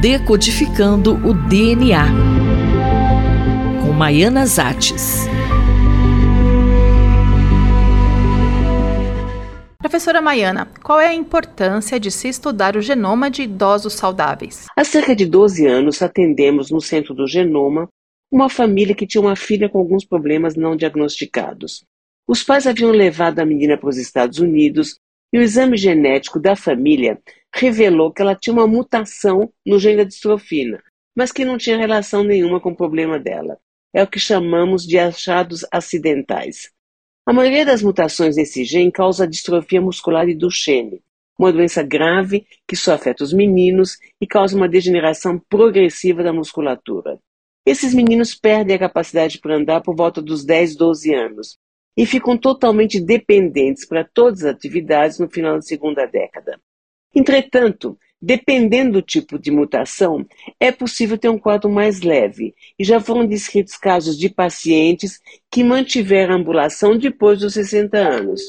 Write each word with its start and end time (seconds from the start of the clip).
Decodificando 0.00 1.14
o 1.26 1.34
DNA. 1.34 2.06
Com 3.82 3.92
Maiana 3.92 4.46
Zates. 4.46 5.26
Professora 9.78 10.22
Maiana, 10.22 10.66
qual 10.82 11.00
é 11.00 11.08
a 11.08 11.14
importância 11.14 11.98
de 11.98 12.10
se 12.10 12.28
estudar 12.28 12.76
o 12.76 12.80
genoma 12.80 13.30
de 13.30 13.42
idosos 13.42 13.94
saudáveis? 13.94 14.66
Há 14.76 14.84
cerca 14.84 15.16
de 15.16 15.26
12 15.26 15.66
anos 15.66 16.00
atendemos 16.00 16.70
no 16.70 16.80
Centro 16.80 17.12
do 17.12 17.26
Genoma 17.26 17.88
uma 18.30 18.48
família 18.48 18.94
que 18.94 19.06
tinha 19.06 19.20
uma 19.20 19.34
filha 19.34 19.68
com 19.68 19.78
alguns 19.78 20.04
problemas 20.04 20.54
não 20.54 20.76
diagnosticados. 20.76 21.84
Os 22.28 22.42
pais 22.44 22.66
haviam 22.66 22.92
levado 22.92 23.40
a 23.40 23.44
menina 23.44 23.76
para 23.76 23.88
os 23.88 23.98
Estados 23.98 24.38
Unidos 24.38 24.96
e 25.32 25.38
o 25.38 25.42
exame 25.42 25.76
genético 25.76 26.40
da 26.40 26.56
família 26.56 27.20
revelou 27.54 28.12
que 28.12 28.22
ela 28.22 28.34
tinha 28.34 28.54
uma 28.54 28.66
mutação 28.66 29.52
no 29.64 29.78
gene 29.78 29.98
da 29.98 30.04
distrofina, 30.04 30.82
mas 31.16 31.32
que 31.32 31.44
não 31.44 31.58
tinha 31.58 31.76
relação 31.76 32.24
nenhuma 32.24 32.60
com 32.60 32.70
o 32.70 32.76
problema 32.76 33.18
dela. 33.18 33.58
É 33.92 34.02
o 34.02 34.06
que 34.06 34.20
chamamos 34.20 34.86
de 34.86 34.98
achados 34.98 35.64
acidentais. 35.72 36.70
A 37.26 37.32
maioria 37.32 37.64
das 37.64 37.82
mutações 37.82 38.36
nesse 38.36 38.64
gene 38.64 38.90
causa 38.90 39.26
distrofia 39.26 39.80
muscular 39.80 40.28
e 40.28 40.34
Duchenne, 40.34 41.02
uma 41.38 41.52
doença 41.52 41.82
grave 41.82 42.46
que 42.66 42.76
só 42.76 42.94
afeta 42.94 43.24
os 43.24 43.32
meninos 43.32 43.98
e 44.20 44.26
causa 44.26 44.56
uma 44.56 44.68
degeneração 44.68 45.40
progressiva 45.48 46.22
da 46.22 46.32
musculatura. 46.32 47.18
Esses 47.66 47.94
meninos 47.94 48.34
perdem 48.34 48.76
a 48.76 48.78
capacidade 48.78 49.38
para 49.38 49.56
andar 49.56 49.80
por 49.80 49.94
volta 49.94 50.20
dos 50.22 50.44
10, 50.44 50.76
12 50.76 51.14
anos 51.14 51.58
e 51.96 52.06
ficam 52.06 52.36
totalmente 52.36 53.00
dependentes 53.00 53.86
para 53.86 54.04
todas 54.04 54.44
as 54.44 54.54
atividades 54.54 55.18
no 55.18 55.28
final 55.28 55.54
da 55.54 55.62
segunda 55.62 56.06
década. 56.06 56.60
Entretanto, 57.14 57.98
Dependendo 58.22 58.92
do 58.92 59.02
tipo 59.02 59.38
de 59.38 59.50
mutação, 59.50 60.26
é 60.58 60.70
possível 60.70 61.16
ter 61.16 61.30
um 61.30 61.38
quadro 61.38 61.70
mais 61.70 62.02
leve, 62.02 62.54
e 62.78 62.84
já 62.84 63.00
foram 63.00 63.26
descritos 63.26 63.78
casos 63.78 64.18
de 64.18 64.28
pacientes 64.28 65.18
que 65.50 65.64
mantiveram 65.64 66.34
a 66.34 66.36
ambulação 66.36 66.98
depois 66.98 67.40
dos 67.40 67.54
60 67.54 67.96
anos. 67.96 68.42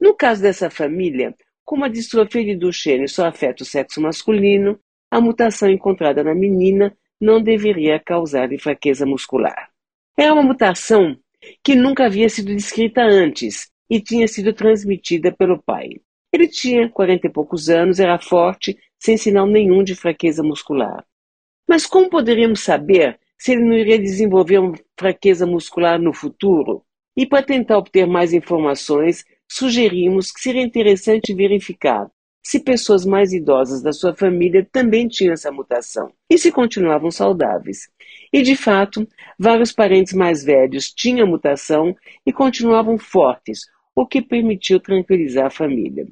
No 0.00 0.14
caso 0.14 0.40
dessa 0.40 0.70
família, 0.70 1.34
como 1.62 1.84
a 1.84 1.88
distrofia 1.88 2.42
de 2.42 2.56
Duchenne 2.56 3.06
só 3.06 3.26
afeta 3.26 3.62
o 3.62 3.66
sexo 3.66 4.00
masculino, 4.00 4.80
a 5.10 5.20
mutação 5.20 5.68
encontrada 5.68 6.24
na 6.24 6.34
menina 6.34 6.96
não 7.20 7.42
deveria 7.42 8.00
causar 8.00 8.48
fraqueza 8.58 9.04
muscular. 9.04 9.68
É 10.16 10.32
uma 10.32 10.42
mutação 10.42 11.18
que 11.62 11.74
nunca 11.74 12.06
havia 12.06 12.28
sido 12.28 12.54
descrita 12.54 13.02
antes 13.02 13.70
e 13.90 14.00
tinha 14.00 14.26
sido 14.28 14.52
transmitida 14.52 15.32
pelo 15.32 15.62
pai. 15.62 16.00
Ele 16.32 16.48
tinha 16.48 16.88
quarenta 16.88 17.26
e 17.26 17.30
poucos 17.30 17.68
anos, 17.68 18.00
era 18.00 18.18
forte, 18.18 18.78
sem 18.98 19.16
sinal 19.16 19.46
nenhum 19.46 19.84
de 19.84 19.94
fraqueza 19.94 20.42
muscular. 20.42 21.04
Mas 21.68 21.86
como 21.86 22.08
poderíamos 22.08 22.60
saber 22.60 23.18
se 23.36 23.52
ele 23.52 23.62
não 23.64 23.74
iria 23.74 23.98
desenvolver 23.98 24.58
uma 24.58 24.78
fraqueza 24.98 25.46
muscular 25.46 26.00
no 26.00 26.12
futuro? 26.12 26.84
E 27.16 27.26
para 27.26 27.42
tentar 27.42 27.76
obter 27.76 28.06
mais 28.06 28.32
informações, 28.32 29.24
sugerimos 29.50 30.30
que 30.30 30.40
seria 30.40 30.62
interessante 30.62 31.34
verificar 31.34 32.10
se 32.42 32.58
pessoas 32.58 33.06
mais 33.06 33.32
idosas 33.32 33.82
da 33.82 33.92
sua 33.92 34.14
família 34.14 34.66
também 34.72 35.06
tinham 35.06 35.32
essa 35.32 35.52
mutação 35.52 36.12
e 36.28 36.36
se 36.36 36.50
continuavam 36.50 37.10
saudáveis. 37.10 37.88
E 38.32 38.42
de 38.42 38.56
fato, 38.56 39.06
vários 39.38 39.72
parentes 39.72 40.12
mais 40.12 40.42
velhos 40.42 40.90
tinham 40.92 41.26
a 41.26 41.30
mutação 41.30 41.94
e 42.26 42.32
continuavam 42.32 42.98
fortes, 42.98 43.66
o 43.94 44.06
que 44.06 44.20
permitiu 44.20 44.80
tranquilizar 44.80 45.46
a 45.46 45.50
família. 45.50 46.06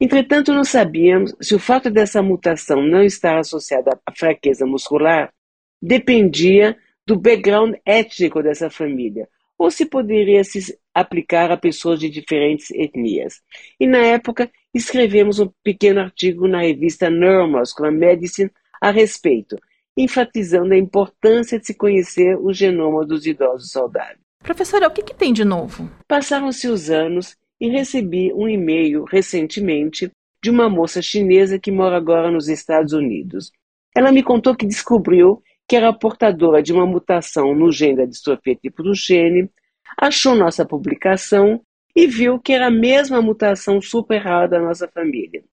Entretanto, 0.00 0.52
não 0.52 0.64
sabíamos 0.64 1.34
se 1.40 1.54
o 1.54 1.58
fato 1.58 1.90
dessa 1.90 2.20
mutação 2.20 2.82
não 2.82 3.02
estar 3.02 3.38
associada 3.38 3.98
à 4.04 4.12
fraqueza 4.12 4.66
muscular 4.66 5.32
dependia 5.80 6.76
do 7.06 7.18
background 7.18 7.74
étnico 7.86 8.42
dessa 8.42 8.68
família, 8.68 9.28
ou 9.56 9.70
se 9.70 9.86
poderia 9.86 10.42
se 10.42 10.76
aplicar 10.92 11.50
a 11.50 11.56
pessoas 11.56 12.00
de 12.00 12.08
diferentes 12.08 12.70
etnias. 12.70 13.40
E 13.78 13.86
na 13.86 13.98
época, 13.98 14.50
escrevemos 14.74 15.38
um 15.38 15.48
pequeno 15.62 16.00
artigo 16.00 16.48
na 16.48 16.62
revista 16.62 17.08
Neuromuscular 17.08 17.92
Medicine 17.92 18.50
a 18.80 18.90
respeito, 18.90 19.56
enfatizando 19.96 20.74
a 20.74 20.78
importância 20.78 21.58
de 21.58 21.66
se 21.66 21.74
conhecer 21.74 22.36
o 22.36 22.52
genoma 22.52 23.06
dos 23.06 23.24
idosos 23.24 23.70
saudáveis. 23.70 24.18
Professora, 24.42 24.88
o 24.88 24.90
que, 24.90 25.02
que 25.02 25.14
tem 25.14 25.32
de 25.32 25.44
novo? 25.44 25.88
Passaram-se 26.06 26.68
os 26.68 26.90
anos 26.90 27.36
e 27.60 27.68
recebi 27.68 28.32
um 28.34 28.48
e-mail 28.48 29.04
recentemente 29.04 30.10
de 30.42 30.50
uma 30.50 30.68
moça 30.68 31.00
chinesa 31.00 31.58
que 31.58 31.70
mora 31.70 31.96
agora 31.96 32.30
nos 32.30 32.48
Estados 32.48 32.92
Unidos. 32.92 33.50
Ela 33.96 34.12
me 34.12 34.22
contou 34.22 34.54
que 34.54 34.66
descobriu 34.66 35.42
que 35.66 35.76
era 35.76 35.92
portadora 35.92 36.62
de 36.62 36.72
uma 36.72 36.84
mutação 36.84 37.54
no 37.54 37.72
gene 37.72 37.96
da 37.96 38.04
distrofia 38.04 38.54
tipo 38.54 38.82
do 38.82 38.94
gene, 38.94 39.48
achou 39.96 40.34
nossa 40.34 40.66
publicação 40.66 41.62
e 41.94 42.06
viu 42.06 42.38
que 42.38 42.52
era 42.52 42.66
a 42.66 42.70
mesma 42.70 43.22
mutação 43.22 43.80
super 43.80 44.18
rara 44.18 44.48
da 44.48 44.60
nossa 44.60 44.88
família. 44.88 45.44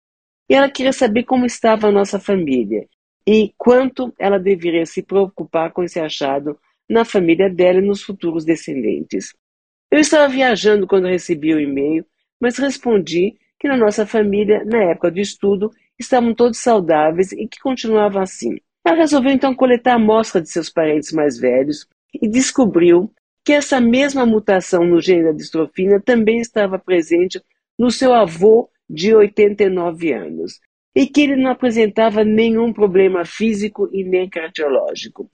E 0.50 0.54
ela 0.54 0.70
queria 0.70 0.92
saber 0.92 1.24
como 1.24 1.46
estava 1.46 1.88
a 1.88 1.92
nossa 1.92 2.20
família 2.20 2.88
e 3.28 3.54
quanto 3.58 4.14
ela 4.20 4.40
deveria 4.40 4.86
se 4.86 5.04
preocupar 5.04 5.72
com 5.72 5.84
esse 5.84 6.00
achado 6.00 6.58
na 6.90 7.06
família 7.06 7.50
dela 7.50 7.80
e 7.80 7.86
nos 7.86 8.02
futuros 8.02 8.44
descendentes. 8.44 9.34
Eu 9.90 10.00
estava 10.00 10.28
viajando 10.28 10.88
quando 10.88 11.08
recebi 11.08 11.54
o 11.54 11.60
e-mail, 11.60 12.06
mas 12.40 12.58
respondi 12.58 13.38
que 13.60 13.68
na 13.68 13.78
nossa 13.78 14.06
família, 14.06 14.66
na 14.66 14.84
época 14.92 15.12
do 15.12 15.20
estudo, 15.20 15.70
estavam 16.00 16.34
todos 16.34 16.60
saudáveis 16.60 17.32
e 17.32 17.48
que 17.48 17.60
continuavam 17.60 18.22
assim. 18.22 18.58
Ela 18.84 18.98
resolveu 18.98 19.32
então 19.32 19.54
coletar 19.54 19.94
a 19.94 19.96
amostra 19.96 20.42
de 20.42 20.50
seus 20.50 20.70
parentes 20.70 21.12
mais 21.12 21.38
velhos 21.38 21.88
e 22.14 22.28
descobriu 22.28 23.14
que 23.52 23.56
essa 23.56 23.82
mesma 23.82 24.26
mutação 24.26 24.86
no 24.86 25.02
gene 25.02 25.26
da 25.26 25.34
distrofina 25.34 26.00
também 26.00 26.40
estava 26.40 26.80
presente 26.80 27.38
no 27.78 27.92
seu 27.92 28.14
avô 28.14 28.70
de 28.90 29.14
89 29.14 30.14
anos 30.14 30.62
e 30.96 31.06
que 31.06 31.20
ele 31.20 31.36
não 31.36 31.52
apresentava 31.52 32.24
nenhum 32.24 32.72
problema 32.72 33.26
físico 33.26 33.90
e 33.92 34.06
nem 34.06 34.30
cardiológico. 34.30 35.30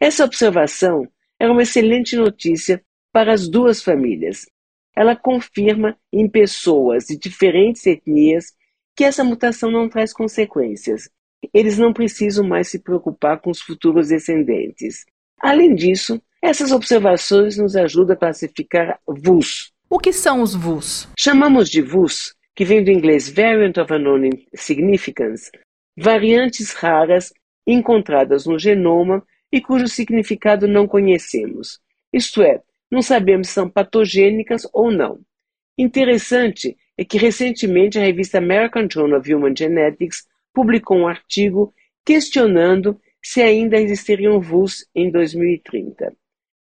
Essa 0.00 0.24
observação 0.24 1.06
era 1.38 1.52
uma 1.52 1.62
excelente 1.62 2.16
notícia 2.16 2.84
para 3.12 3.32
as 3.32 3.48
duas 3.48 3.80
famílias. 3.80 4.46
Ela 4.96 5.14
confirma 5.14 5.96
em 6.12 6.28
pessoas 6.28 7.04
de 7.04 7.16
diferentes 7.16 7.86
etnias 7.86 8.46
que 8.96 9.04
essa 9.04 9.22
mutação 9.22 9.70
não 9.70 9.88
traz 9.88 10.12
consequências. 10.12 11.08
Eles 11.54 11.78
não 11.78 11.92
precisam 11.92 12.44
mais 12.44 12.66
se 12.66 12.80
preocupar 12.80 13.40
com 13.40 13.48
os 13.48 13.60
futuros 13.60 14.08
descendentes. 14.08 15.04
Além 15.40 15.72
disso, 15.72 16.20
essas 16.42 16.72
observações 16.72 17.58
nos 17.58 17.76
ajudam 17.76 18.14
a 18.14 18.18
classificar 18.18 18.98
VUS. 19.06 19.72
O 19.88 19.98
que 19.98 20.12
são 20.12 20.40
os 20.40 20.54
VUS? 20.54 21.08
Chamamos 21.18 21.68
de 21.68 21.82
VUS, 21.82 22.34
que 22.54 22.64
vem 22.64 22.82
do 22.82 22.90
inglês 22.90 23.28
Variant 23.28 23.76
of 23.76 23.92
Unknown 23.92 24.30
Significance, 24.54 25.50
variantes 25.96 26.72
raras 26.72 27.32
encontradas 27.66 28.46
no 28.46 28.58
genoma 28.58 29.22
e 29.52 29.60
cujo 29.60 29.86
significado 29.86 30.66
não 30.66 30.86
conhecemos. 30.86 31.78
Isto 32.12 32.42
é, 32.42 32.62
não 32.90 33.02
sabemos 33.02 33.48
se 33.48 33.54
são 33.54 33.68
patogênicas 33.68 34.66
ou 34.72 34.90
não. 34.90 35.20
Interessante 35.76 36.76
é 36.96 37.04
que 37.04 37.18
recentemente 37.18 37.98
a 37.98 38.02
revista 38.02 38.38
American 38.38 38.88
Journal 38.90 39.20
of 39.20 39.34
Human 39.34 39.54
Genetics 39.56 40.26
publicou 40.52 40.98
um 40.98 41.08
artigo 41.08 41.74
questionando 42.04 43.00
se 43.22 43.42
ainda 43.42 43.78
existiriam 43.78 44.40
VUS 44.40 44.86
em 44.94 45.10
2030. 45.10 46.14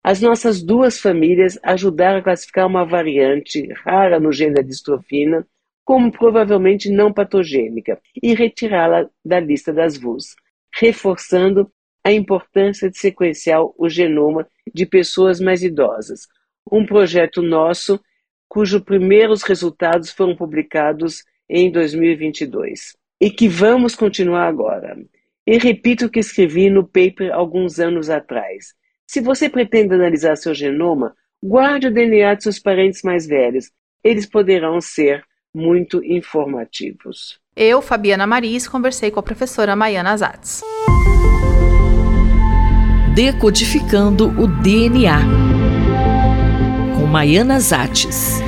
As 0.04 0.20
nossas 0.20 0.62
duas 0.62 1.00
famílias 1.00 1.59
ajudaram 1.62 2.19
a 2.19 2.22
classificar 2.22 2.66
uma 2.66 2.84
variante 2.84 3.66
rara 3.84 4.20
no 4.20 4.31
gene 4.31 4.53
da 4.53 4.60
distrofina 4.60 5.47
como 5.82 6.12
provavelmente 6.12 6.91
não 6.91 7.10
patogênica 7.10 7.98
e 8.22 8.34
retirá-la 8.34 9.09
da 9.25 9.41
lista 9.41 9.72
das 9.72 9.97
VUS, 9.97 10.34
reforçando 10.74 11.71
a 12.04 12.12
importância 12.12 12.91
de 12.91 12.98
sequenciar 12.98 13.62
o 13.78 13.89
genoma 13.89 14.47
de 14.74 14.84
pessoas 14.84 15.41
mais 15.41 15.62
idosas. 15.62 16.28
Um 16.71 16.84
projeto 16.84 17.41
nosso, 17.41 17.98
cujos 18.47 18.83
primeiros 18.83 19.42
resultados 19.42 20.10
foram 20.10 20.36
publicados 20.36 21.24
em 21.48 21.72
2022 21.72 22.95
e 23.18 23.30
que 23.30 23.48
vamos 23.48 23.95
continuar 23.95 24.48
agora. 24.48 24.98
E 25.47 25.57
repito 25.57 26.07
o 26.07 26.10
que 26.10 26.21
escrevi 26.21 26.68
no 26.68 26.86
paper 26.86 27.33
alguns 27.33 27.80
anos 27.80 28.10
atrás. 28.10 28.74
Se 29.06 29.21
você 29.21 29.48
pretende 29.48 29.95
analisar 29.95 30.36
seu 30.36 30.54
genoma, 30.54 31.15
guarde 31.42 31.89
o 31.89 31.92
DNA 31.92 32.34
de 32.34 32.45
seus 32.45 32.59
parentes 32.59 33.03
mais 33.03 33.27
velhos. 33.27 33.71
Eles 34.03 34.27
poderão 34.27 34.80
ser 34.80 35.22
muito 35.54 36.03
informativos. 36.04 37.39
Eu, 37.56 37.80
Fabiana 37.80 38.27
Maris, 38.27 38.66
conversei 38.66 39.10
com 39.10 39.21
a 39.21 39.22
professora 39.22 39.77
Maiana 39.77 40.16
Zatz. 40.16 40.62
Decodificando 43.15 44.28
o 44.41 44.48
DNA, 44.48 45.21
com 46.97 47.07
Maiana 47.07 47.60
Zates. 47.60 48.44